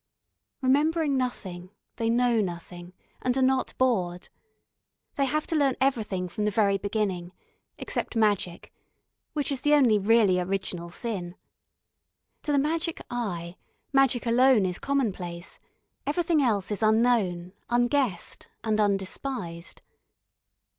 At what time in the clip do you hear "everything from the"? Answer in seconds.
5.79-6.49